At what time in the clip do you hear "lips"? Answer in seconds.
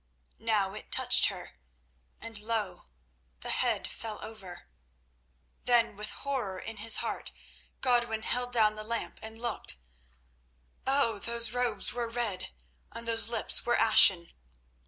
13.29-13.63